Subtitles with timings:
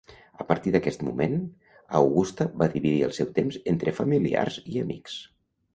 [0.43, 1.35] A partir d'aquest moment,
[1.99, 5.23] Augusta va dividir el seu temps entre familiars i amics.